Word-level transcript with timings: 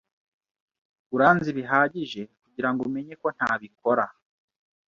Uranzi 1.15 1.49
bihagije 1.57 2.21
kugirango 2.43 2.81
umenye 2.89 3.13
ko 3.21 3.27
ntabikora. 3.35 4.05